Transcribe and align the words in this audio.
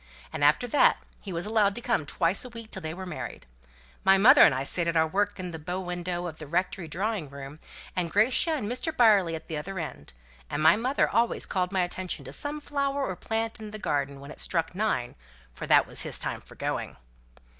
And 0.33 0.43
after 0.43 0.65
that 0.65 0.97
he 1.21 1.31
was 1.31 1.45
allowed 1.45 1.75
to 1.75 1.79
come 1.81 2.07
twice 2.07 2.43
a 2.43 2.49
week 2.49 2.71
till 2.71 2.81
they 2.81 2.91
were 2.91 3.05
married. 3.05 3.45
My 4.03 4.17
mother 4.17 4.41
and 4.41 4.55
I 4.55 4.63
sate 4.63 4.87
at 4.87 4.97
our 4.97 5.05
work 5.05 5.39
in 5.39 5.51
the 5.51 5.59
bow 5.59 5.79
window 5.79 6.25
of 6.25 6.39
the 6.39 6.47
Rectory 6.47 6.87
drawing 6.87 7.29
room, 7.29 7.59
and 7.95 8.09
Gratia 8.09 8.49
and 8.53 8.65
Mr. 8.67 8.97
Byerley 8.97 9.35
at 9.35 9.47
the 9.47 9.57
other 9.57 9.77
end; 9.77 10.13
and 10.49 10.63
my 10.63 10.75
mother 10.75 11.07
always 11.07 11.45
called 11.45 11.71
my 11.71 11.83
attention 11.83 12.25
to 12.25 12.33
some 12.33 12.59
flower 12.59 13.05
or 13.05 13.15
plant 13.15 13.59
in 13.59 13.69
the 13.69 13.77
garden 13.77 14.19
when 14.19 14.31
it 14.31 14.39
struck 14.39 14.73
nine, 14.73 15.13
for 15.53 15.67
that 15.67 15.85
was 15.85 16.01
his 16.01 16.17
time 16.17 16.41
for 16.41 16.55
going. 16.55 16.97